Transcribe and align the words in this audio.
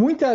muita, 0.00 0.28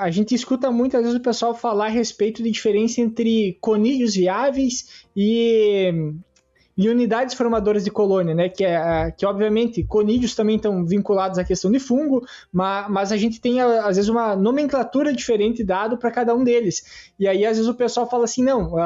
a 0.00 0.10
gente 0.10 0.32
escuta 0.32 0.70
muitas 0.70 1.02
vezes 1.02 1.18
o 1.18 1.22
pessoal 1.22 1.52
falar 1.52 1.86
a 1.86 1.90
respeito 1.90 2.40
de 2.40 2.52
diferença 2.52 3.00
entre 3.00 3.58
conídeos 3.60 4.14
viáveis 4.14 5.04
e, 5.16 5.92
e 6.76 6.88
unidades 6.88 7.34
formadoras 7.34 7.82
de 7.82 7.90
colônia, 7.90 8.32
né? 8.32 8.48
Que, 8.48 8.64
é, 8.64 9.10
que 9.10 9.26
obviamente 9.26 9.82
conídeos 9.82 10.36
também 10.36 10.54
estão 10.54 10.86
vinculados 10.86 11.36
à 11.36 11.42
questão 11.42 11.68
de 11.68 11.80
fungo, 11.80 12.24
mas, 12.52 12.88
mas 12.88 13.12
a 13.12 13.16
gente 13.16 13.40
tem 13.40 13.60
às 13.60 13.96
vezes 13.96 14.08
uma 14.08 14.36
nomenclatura 14.36 15.12
diferente 15.12 15.64
dado 15.64 15.98
para 15.98 16.12
cada 16.12 16.32
um 16.32 16.44
deles. 16.44 17.10
E 17.18 17.26
aí 17.26 17.44
às 17.44 17.56
vezes 17.56 17.68
o 17.68 17.74
pessoal 17.74 18.08
fala 18.08 18.22
assim, 18.22 18.44
não, 18.44 18.78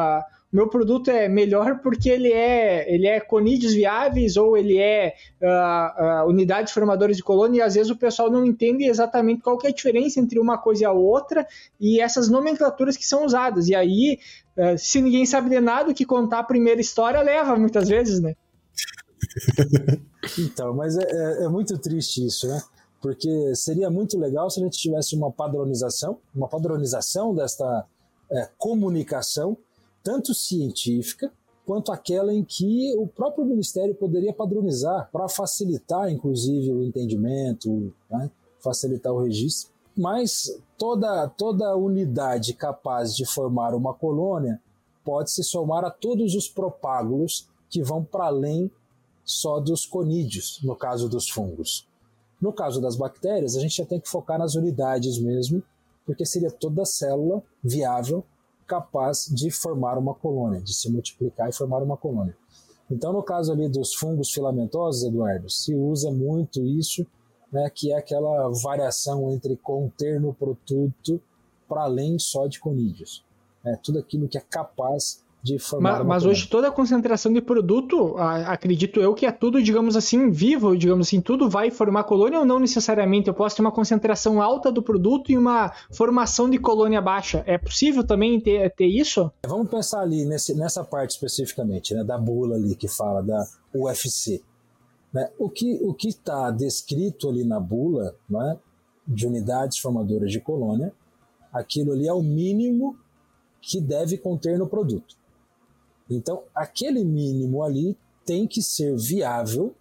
meu 0.53 0.69
produto 0.69 1.11
é 1.11 1.29
melhor 1.29 1.80
porque 1.80 2.11
ele 2.11 2.30
é, 2.30 2.93
ele 2.93 3.07
é 3.07 3.19
conídeos 3.19 3.73
viáveis 3.73 4.37
ou 4.37 4.55
ele 4.55 4.77
é 4.77 5.14
uh, 5.41 6.27
uh, 6.27 6.29
unidades 6.29 6.75
formadoras 6.75 7.16
de 7.16 7.23
colônia 7.23 7.59
e 7.59 7.62
às 7.62 7.75
vezes 7.75 7.91
o 7.91 7.96
pessoal 7.96 8.30
não 8.30 8.45
entende 8.45 8.84
exatamente 8.84 9.41
qual 9.41 9.59
é 9.65 9.69
a 9.69 9.73
diferença 9.73 10.20
entre 10.20 10.38
uma 10.38 10.59
coisa 10.59 10.83
e 10.83 10.84
a 10.84 10.93
outra 10.93 11.46
e 11.80 12.01
essas 12.01 12.29
nomenclaturas 12.29 12.98
que 12.98 13.07
são 13.07 13.24
usadas. 13.24 13.69
E 13.69 13.74
aí, 13.74 14.19
uh, 14.59 14.77
se 14.77 15.01
ninguém 15.01 15.24
sabe 15.24 15.48
de 15.48 15.59
nada, 15.59 15.91
o 15.91 15.95
que 15.95 16.05
contar 16.05 16.41
a 16.41 16.45
primeira 16.45 16.82
história 16.82 17.23
leva 17.23 17.57
muitas 17.57 17.88
vezes, 17.88 18.21
né? 18.21 18.34
então, 20.38 20.74
mas 20.74 20.98
é, 20.98 21.05
é, 21.05 21.45
é 21.45 21.48
muito 21.48 21.79
triste 21.79 22.27
isso, 22.27 22.46
né? 22.46 22.60
Porque 23.01 23.55
seria 23.55 23.88
muito 23.88 24.19
legal 24.19 24.51
se 24.51 24.60
a 24.60 24.65
gente 24.65 24.77
tivesse 24.77 25.16
uma 25.16 25.32
padronização, 25.32 26.19
uma 26.34 26.46
padronização 26.46 27.34
desta 27.34 27.87
é, 28.30 28.48
comunicação 28.59 29.57
tanto 30.02 30.34
científica 30.34 31.33
quanto 31.65 31.92
aquela 31.92 32.34
em 32.34 32.45
que 32.45 32.95
o 32.97 33.06
próprio 33.06 33.45
Ministério 33.45 33.95
poderia 33.95 34.33
padronizar 34.33 35.09
para 35.12 35.29
facilitar, 35.29 36.10
inclusive, 36.10 36.73
o 36.73 36.83
entendimento, 36.83 37.95
né? 38.10 38.30
facilitar 38.59 39.12
o 39.12 39.23
registro. 39.23 39.73
Mas 39.96 40.51
toda, 40.79 41.29
toda 41.29 41.77
unidade 41.77 42.55
capaz 42.55 43.15
de 43.15 43.27
formar 43.27 43.74
uma 43.74 43.95
colônia 43.95 44.60
pode 45.04 45.30
se 45.30 45.45
somar 45.45 45.85
a 45.85 45.91
todos 45.91 46.35
os 46.35 46.48
propágulos 46.48 47.48
que 47.69 47.82
vão 47.82 48.04
para 48.04 48.26
além 48.26 48.71
só 49.24 49.60
dos 49.60 49.87
conídeos, 49.87 50.60
no 50.63 50.74
caso 50.74 51.09
dos 51.09 51.29
fungos. 51.29 51.88
No 52.41 52.52
caso 52.52 52.80
das 52.80 52.96
bactérias, 52.96 53.57
a 53.57 53.60
gente 53.60 53.76
já 53.76 53.87
tem 53.87 54.01
que 54.01 54.09
focar 54.09 54.38
nas 54.38 54.54
unidades 54.54 55.19
mesmo, 55.19 55.63
porque 56.04 56.26
seria 56.26 56.51
toda 56.51 56.85
célula 56.85 57.43
viável 57.63 58.24
capaz 58.73 59.26
de 59.26 59.51
formar 59.51 59.98
uma 59.98 60.15
colônia, 60.15 60.59
de 60.62 60.73
se 60.73 60.90
multiplicar 60.90 61.46
e 61.46 61.52
formar 61.52 61.82
uma 61.82 61.95
colônia. 61.95 62.34
Então, 62.90 63.12
no 63.12 63.23
caso 63.23 63.52
ali 63.52 63.68
dos 63.68 63.95
fungos 63.95 64.32
filamentosos, 64.32 65.04
Eduardo, 65.04 65.50
se 65.50 65.75
usa 65.75 66.10
muito 66.10 66.64
isso, 66.64 67.06
né, 67.53 67.69
que 67.69 67.92
é 67.92 67.98
aquela 67.98 68.48
variação 68.62 69.31
entre 69.31 69.59
conter 69.59 70.19
no 70.19 70.32
produto 70.32 71.20
para 71.69 71.82
além 71.82 72.19
só 72.19 72.47
de 72.47 72.59
conídeos. 72.59 73.22
É, 73.62 73.76
tudo 73.76 73.98
aquilo 73.98 74.26
que 74.26 74.38
é 74.38 74.41
capaz 74.41 75.22
de 75.43 75.59
formar. 75.59 75.98
Mas, 75.98 76.06
mas 76.06 76.25
hoje 76.25 76.47
toda 76.47 76.69
a 76.69 76.71
concentração 76.71 77.32
de 77.32 77.41
produto, 77.41 78.16
acredito 78.16 79.00
eu 79.00 79.12
que 79.12 79.26
é 79.26 79.32
tudo, 79.32 79.60
digamos 79.62 79.97
assim, 79.97 80.31
vivo, 80.31 80.76
digamos 80.76 81.09
assim, 81.09 81.21
tudo 81.21 81.50
vai 81.50 81.71
formar 81.71 82.04
colônia 82.04 82.38
ou 82.38 82.44
não 82.44 82.60
necessariamente? 82.60 83.28
Eu 83.28 83.34
posso 83.34 83.56
ter 83.56 83.62
uma 83.62 83.72
concentração 83.72 84.41
alta 84.41 84.70
do 84.70 84.82
produto 84.82 85.32
e 85.32 85.37
uma 85.37 85.72
formação 85.91 86.48
de 86.48 86.59
colônia 86.59 87.00
baixa. 87.00 87.43
É 87.47 87.59
possível 87.59 88.04
também 88.04 88.41
ter, 88.41 88.70
ter 88.70 88.87
isso? 88.87 89.31
Vamos 89.47 89.69
pensar 89.69 90.00
ali 90.00 90.25
nesse, 90.25 90.54
nessa 90.54 90.84
parte 90.84 91.10
especificamente, 91.10 91.93
né, 91.93 92.04
da 92.04 92.16
bula 92.16 92.54
ali 92.54 92.76
que 92.76 92.87
fala 92.87 93.20
da 93.20 93.44
UFC. 93.75 94.43
Né? 95.12 95.28
O 95.38 95.50
que 95.50 95.81
o 95.82 95.97
está 96.03 96.50
descrito 96.50 97.28
ali 97.28 97.44
na 97.44 97.59
bula 97.59 98.15
né, 98.31 98.56
de 99.06 99.26
unidades 99.26 99.78
formadoras 99.78 100.31
de 100.31 100.41
colônia, 100.41 100.93
aquilo 101.53 101.93
ali 101.93 102.06
é 102.06 102.12
o 102.12 102.22
mínimo 102.22 102.97
que 103.60 103.81
deve 103.81 104.16
conter 104.19 104.59
no 104.59 104.66
produto. 104.66 105.22
Então, 106.08 106.44
aquele 106.54 107.04
mínimo 107.04 107.62
ali 107.62 107.96
tem 108.24 108.46
que 108.46 108.62
ser 108.62 108.96
viável, 108.96 109.74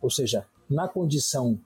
ou 0.00 0.10
seja, 0.10 0.46
na 0.68 0.88
condição, 0.88 1.58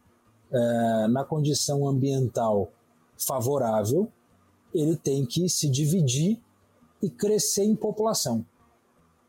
é, 0.51 1.09
na 1.09 1.25
condição 1.25 1.87
ambiental 1.87 2.71
favorável, 3.19 4.09
ele 4.75 4.97
tem 4.97 5.27
que 5.27 5.49
se 5.49 5.69
dividir 5.69 6.41
e 7.03 7.11
crescer 7.11 7.65
em 7.65 7.77
população. 7.77 8.45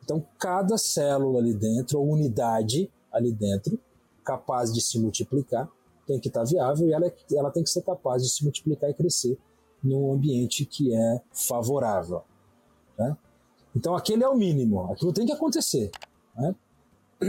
Então, 0.03 0.25
cada 0.38 0.78
célula 0.78 1.40
ali 1.40 1.53
dentro, 1.53 2.00
ou 2.00 2.09
unidade 2.09 2.90
ali 3.12 3.31
dentro, 3.31 3.80
capaz 4.24 4.74
de 4.74 4.81
se 4.81 5.00
multiplicar, 5.00 5.69
tem 6.06 6.19
que 6.19 6.28
estar 6.28 6.44
viável 6.44 6.88
e 6.88 6.94
ela, 6.94 7.13
ela 7.31 7.52
tem 7.52 7.63
que 7.63 7.69
ser 7.69 7.81
capaz 7.81 8.24
de 8.24 8.30
se 8.30 8.44
multiplicar 8.44 8.90
e 8.90 8.94
crescer 8.94 9.38
num 9.84 10.13
ambiente 10.13 10.66
que 10.66 10.94
é 10.94 11.22
favorável. 11.31 12.24
Né? 12.97 13.18
Então 13.76 13.96
aquele 13.96 14.24
é 14.24 14.30
o 14.30 14.36
mínimo, 14.36 14.92
aquilo 14.92 15.14
tem 15.14 15.26
que 15.26 15.32
acontecer. 15.32 15.92
Né? 16.36 16.56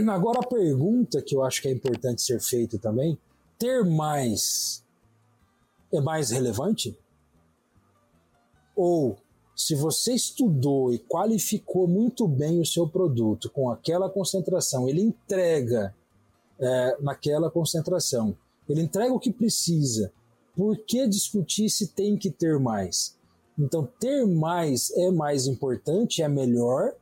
Agora 0.09 0.39
a 0.39 0.47
pergunta 0.47 1.21
que 1.21 1.35
eu 1.35 1.43
acho 1.43 1.61
que 1.61 1.67
é 1.67 1.71
importante 1.71 2.21
ser 2.21 2.39
feita 2.39 2.77
também: 2.77 3.17
ter 3.57 3.83
mais 3.83 4.83
é 5.91 6.01
mais 6.01 6.29
relevante? 6.31 6.97
Ou 8.75 9.17
se 9.55 9.73
você 9.73 10.13
estudou 10.13 10.91
e 10.91 10.99
qualificou 10.99 11.87
muito 11.87 12.27
bem 12.27 12.59
o 12.59 12.65
seu 12.65 12.87
produto 12.87 13.49
com 13.49 13.69
aquela 13.69 14.09
concentração, 14.09 14.89
ele 14.89 15.01
entrega 15.01 15.95
é, 16.59 16.97
naquela 16.99 17.49
concentração, 17.49 18.35
ele 18.67 18.81
entrega 18.81 19.13
o 19.13 19.19
que 19.19 19.31
precisa, 19.31 20.11
por 20.55 20.77
que 20.77 21.07
discutir 21.07 21.69
se 21.69 21.87
tem 21.87 22.17
que 22.17 22.29
ter 22.29 22.59
mais? 22.59 23.14
Então, 23.57 23.87
ter 23.99 24.25
mais 24.25 24.91
é 24.91 25.09
mais 25.11 25.47
importante, 25.47 26.21
é 26.21 26.27
melhor 26.27 26.93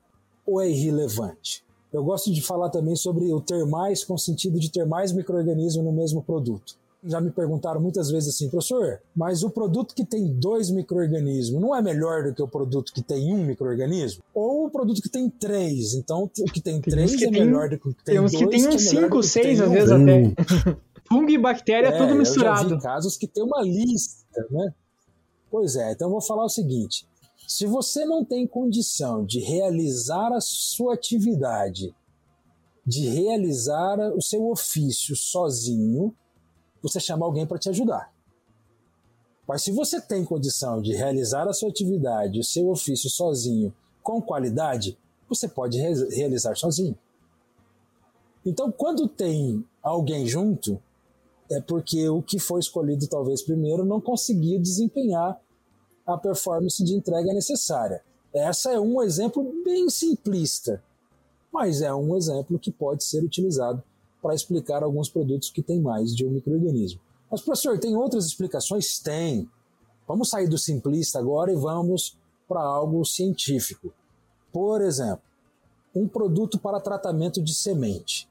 ou 0.45 0.61
é 0.61 0.69
irrelevante? 0.69 1.63
Eu 1.91 2.03
gosto 2.03 2.31
de 2.33 2.41
falar 2.41 2.69
também 2.69 2.95
sobre 2.95 3.31
o 3.31 3.39
ter 3.39 3.65
mais 3.65 4.03
com 4.03 4.15
o 4.15 4.19
sentido 4.19 4.59
de 4.59 4.71
ter 4.71 4.85
mais 4.85 5.11
microorganismo 5.11 5.83
no 5.83 5.91
mesmo 5.91 6.23
produto. 6.23 6.75
Já 7.05 7.19
me 7.19 7.29
perguntaram 7.29 7.81
muitas 7.81 8.09
vezes 8.09 8.33
assim, 8.33 8.49
professor, 8.49 8.99
mas 9.15 9.43
o 9.43 9.49
produto 9.49 9.93
que 9.93 10.05
tem 10.05 10.25
dois 10.25 10.71
microorganismos 10.71 11.61
não 11.61 11.75
é 11.75 11.81
melhor 11.81 12.23
do 12.23 12.33
que 12.33 12.41
o 12.41 12.47
produto 12.47 12.93
que 12.93 13.01
tem 13.01 13.33
um 13.33 13.43
microorganismo? 13.43 14.23
Ou 14.33 14.67
o 14.67 14.69
produto 14.71 15.01
que 15.01 15.09
tem 15.09 15.29
três? 15.29 15.93
Então, 15.93 16.23
o 16.23 16.45
que 16.45 16.61
tem 16.61 16.79
três 16.79 17.21
é 17.21 17.29
melhor 17.29 17.69
do 17.69 17.77
que 17.77 17.89
o 17.89 17.93
que 17.93 18.03
tem, 18.05 18.15
dois. 18.15 18.31
Tem 18.31 18.39
uns 18.39 18.51
que 18.51 18.57
tem 18.57 18.67
uns 18.67 18.75
é 18.75 18.77
cinco, 18.77 19.21
seis, 19.21 19.61
às 19.61 19.69
vezes 19.69 19.91
até. 19.91 20.33
Fungo 21.07 21.29
e 21.29 21.37
bactéria, 21.37 21.89
é, 21.89 21.97
tudo 21.97 22.15
misturado. 22.15 22.63
Eu 22.63 22.69
já 22.69 22.75
vi 22.77 22.81
casos 22.81 23.17
que 23.17 23.27
tem 23.27 23.43
uma 23.43 23.61
lista, 23.61 24.25
né? 24.49 24.73
Pois 25.53 25.75
é, 25.75 25.91
então 25.91 26.09
vou 26.09 26.19
falar 26.19 26.45
o 26.45 26.49
seguinte: 26.49 27.07
se 27.47 27.67
você 27.67 28.05
não 28.05 28.25
tem 28.25 28.47
condição 28.47 29.23
de 29.23 29.39
realizar 29.39 30.33
a 30.33 30.41
sua 30.41 30.95
atividade, 30.95 31.95
de 32.83 33.07
realizar 33.07 33.99
o 34.15 34.19
seu 34.19 34.49
ofício 34.49 35.15
sozinho, 35.15 36.11
você 36.81 36.99
chama 36.99 37.23
alguém 37.23 37.45
para 37.45 37.59
te 37.59 37.69
ajudar. 37.69 38.11
Mas 39.47 39.61
se 39.61 39.71
você 39.71 40.01
tem 40.01 40.25
condição 40.25 40.81
de 40.81 40.95
realizar 40.95 41.47
a 41.47 41.53
sua 41.53 41.69
atividade, 41.69 42.39
o 42.39 42.43
seu 42.43 42.67
ofício 42.71 43.07
sozinho, 43.07 43.71
com 44.01 44.19
qualidade, 44.19 44.97
você 45.29 45.47
pode 45.47 45.77
re 45.77 45.93
realizar 46.15 46.55
sozinho. 46.55 46.97
Então, 48.43 48.71
quando 48.71 49.07
tem 49.07 49.63
alguém 49.83 50.25
junto, 50.25 50.81
é 51.51 51.61
porque 51.61 52.09
o 52.09 52.23
que 52.23 52.39
foi 52.39 52.59
escolhido 52.59 53.07
talvez 53.07 53.43
primeiro 53.43 53.85
não 53.85 54.01
conseguiu 54.01 54.59
desempenhar 54.59 55.39
a 56.05 56.17
performance 56.17 56.83
de 56.83 56.93
entrega 56.93 57.33
necessária. 57.33 58.01
Essa 58.33 58.71
é 58.71 58.79
um 58.79 59.01
exemplo 59.01 59.43
bem 59.63 59.89
simplista, 59.89 60.83
mas 61.51 61.81
é 61.81 61.93
um 61.93 62.15
exemplo 62.15 62.57
que 62.57 62.71
pode 62.71 63.03
ser 63.03 63.23
utilizado 63.23 63.83
para 64.21 64.33
explicar 64.33 64.83
alguns 64.83 65.09
produtos 65.09 65.49
que 65.49 65.61
têm 65.61 65.81
mais 65.81 66.15
de 66.15 66.25
um 66.25 66.31
microorganismo. 66.31 66.99
Mas 67.29 67.41
professor, 67.41 67.79
tem 67.79 67.95
outras 67.95 68.25
explicações? 68.25 68.99
Tem. 68.99 69.49
Vamos 70.07 70.29
sair 70.29 70.47
do 70.47 70.57
simplista 70.57 71.19
agora 71.19 71.51
e 71.51 71.55
vamos 71.55 72.17
para 72.47 72.61
algo 72.61 73.05
científico. 73.05 73.93
Por 74.51 74.81
exemplo, 74.81 75.23
um 75.95 76.07
produto 76.07 76.57
para 76.57 76.79
tratamento 76.79 77.41
de 77.41 77.53
semente 77.53 78.27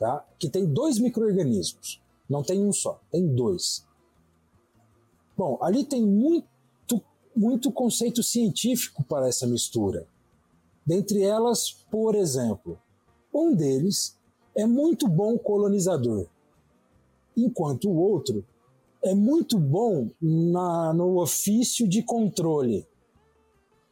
tá? 0.00 0.24
que 0.38 0.48
tem 0.48 0.64
dois 0.64 0.98
micro-organismos. 0.98 2.00
Não 2.28 2.42
tem 2.42 2.64
um 2.64 2.72
só, 2.72 2.98
tem 3.12 3.28
dois. 3.28 3.86
Bom, 5.40 5.56
ali 5.62 5.84
tem 5.84 6.04
muito, 6.04 7.02
muito 7.34 7.72
conceito 7.72 8.22
científico 8.22 9.02
para 9.02 9.26
essa 9.26 9.46
mistura. 9.46 10.06
Dentre 10.84 11.22
elas, 11.22 11.72
por 11.90 12.14
exemplo, 12.14 12.78
um 13.32 13.54
deles 13.54 14.18
é 14.54 14.66
muito 14.66 15.08
bom 15.08 15.38
colonizador, 15.38 16.26
enquanto 17.34 17.88
o 17.88 17.96
outro 17.96 18.44
é 19.02 19.14
muito 19.14 19.58
bom 19.58 20.10
na, 20.20 20.92
no 20.92 21.18
ofício 21.18 21.88
de 21.88 22.02
controle. 22.02 22.86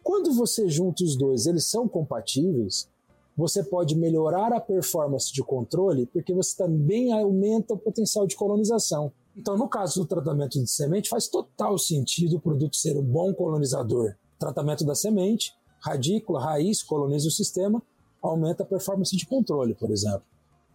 Quando 0.02 0.34
você 0.34 0.68
junta 0.68 1.02
os 1.02 1.16
dois, 1.16 1.46
eles 1.46 1.64
são 1.64 1.88
compatíveis, 1.88 2.90
você 3.34 3.64
pode 3.64 3.96
melhorar 3.96 4.52
a 4.52 4.60
performance 4.60 5.32
de 5.32 5.42
controle, 5.42 6.04
porque 6.04 6.34
você 6.34 6.54
também 6.54 7.10
aumenta 7.10 7.72
o 7.72 7.78
potencial 7.78 8.26
de 8.26 8.36
colonização. 8.36 9.10
Então, 9.38 9.56
no 9.56 9.68
caso 9.68 10.00
do 10.00 10.06
tratamento 10.06 10.60
de 10.60 10.68
semente, 10.68 11.08
faz 11.08 11.28
total 11.28 11.78
sentido 11.78 12.36
o 12.36 12.40
produto 12.40 12.74
ser 12.74 12.98
um 12.98 13.04
bom 13.04 13.32
colonizador. 13.32 14.16
Tratamento 14.36 14.84
da 14.84 14.96
semente, 14.96 15.54
radícula, 15.78 16.42
raiz, 16.42 16.82
coloniza 16.82 17.28
o 17.28 17.30
sistema, 17.30 17.80
aumenta 18.20 18.64
a 18.64 18.66
performance 18.66 19.16
de 19.16 19.24
controle, 19.24 19.76
por 19.76 19.92
exemplo, 19.92 20.24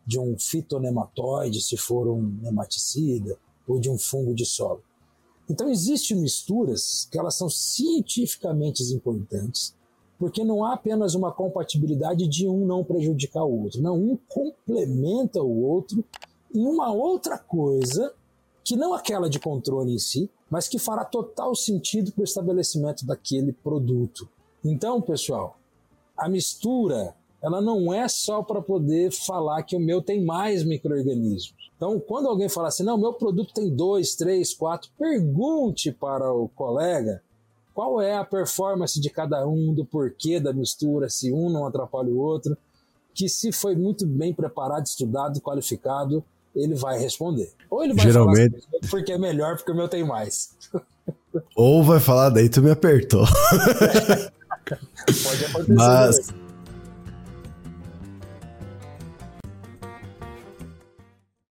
de 0.07 0.17
um 0.17 0.39
fitonematóide, 0.39 1.61
se 1.61 1.75
for 1.75 2.07
um 2.07 2.21
nematicida, 2.41 3.37
ou 3.67 3.81
de 3.81 3.89
um 3.89 3.97
fungo 3.97 4.33
de 4.33 4.45
solo. 4.45 4.81
Então, 5.49 5.67
existem 5.67 6.15
misturas 6.15 7.05
que 7.11 7.19
elas 7.19 7.35
são 7.35 7.49
cientificamente 7.49 8.81
importantes, 8.93 9.75
porque 10.17 10.41
não 10.41 10.63
há 10.63 10.75
apenas 10.75 11.15
uma 11.15 11.33
compatibilidade 11.33 12.29
de 12.29 12.47
um 12.47 12.65
não 12.65 12.81
prejudicar 12.81 13.43
o 13.43 13.63
outro. 13.63 13.81
Não, 13.81 13.97
um 13.97 14.17
complementa 14.29 15.43
o 15.43 15.63
outro 15.63 16.05
em 16.55 16.65
uma 16.65 16.93
outra 16.93 17.37
coisa 17.37 18.13
que 18.63 18.75
não 18.75 18.93
aquela 18.93 19.29
de 19.29 19.39
controle 19.39 19.93
em 19.93 19.99
si, 19.99 20.29
mas 20.49 20.67
que 20.67 20.79
fará 20.79 21.03
total 21.03 21.55
sentido 21.55 22.11
para 22.11 22.21
o 22.21 22.25
estabelecimento 22.25 23.05
daquele 23.05 23.51
produto. 23.51 24.29
Então, 24.63 25.01
pessoal, 25.01 25.57
a 26.17 26.29
mistura 26.29 27.15
ela 27.43 27.59
não 27.59 27.93
é 27.93 28.07
só 28.07 28.41
para 28.41 28.61
poder 28.61 29.11
falar 29.11 29.63
que 29.63 29.75
o 29.75 29.79
meu 29.79 30.01
tem 30.01 30.23
mais 30.23 30.63
micro-organismos. 30.63 31.69
Então, 31.75 31.99
quando 31.99 32.29
alguém 32.29 32.47
fala 32.47 32.69
assim, 32.69 32.83
não, 32.83 32.97
meu 32.97 33.11
produto 33.11 33.53
tem 33.53 33.69
dois, 33.69 34.15
três, 34.15 34.53
quatro, 34.53 34.89
pergunte 34.97 35.91
para 35.91 36.31
o 36.31 36.47
colega 36.47 37.21
qual 37.73 37.99
é 37.99 38.15
a 38.15 38.23
performance 38.23 38.97
de 39.01 39.09
cada 39.09 39.45
um, 39.45 39.73
do 39.73 39.83
porquê 39.83 40.39
da 40.39 40.53
mistura, 40.53 41.09
se 41.09 41.33
um 41.33 41.49
não 41.49 41.65
atrapalha 41.65 42.09
o 42.09 42.17
outro, 42.17 42.57
que 43.13 43.27
se 43.27 43.51
foi 43.51 43.75
muito 43.75 44.07
bem 44.07 44.33
preparado, 44.33 44.85
estudado, 44.85 45.41
qualificado, 45.41 46.23
ele 46.55 46.75
vai 46.75 46.99
responder. 46.99 47.51
Ou 47.69 47.83
ele 47.83 47.93
vai 47.93 48.05
Geralmente... 48.05 48.51
falar 48.51 48.77
assim, 48.79 48.89
porque 48.89 49.11
é 49.11 49.17
melhor, 49.17 49.55
porque 49.57 49.71
o 49.71 49.75
meu 49.75 49.87
tem 49.87 50.03
mais. 50.03 50.51
Ou 51.55 51.83
vai 51.83 51.99
falar, 51.99 52.29
daí 52.29 52.49
tu 52.49 52.61
me 52.61 52.71
apertou. 52.71 53.25
Pode 55.23 55.45
acontecer. 55.45 55.73
Mas, 55.73 56.33